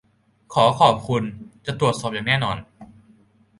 [0.53, 1.23] ขอขอบคุณ.
[1.65, 2.57] จะตรวจสอบอย่างแน่นอน